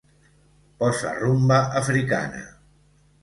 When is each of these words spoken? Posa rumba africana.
Posa 0.79 1.11
rumba 1.17 1.59
africana. 1.81 2.41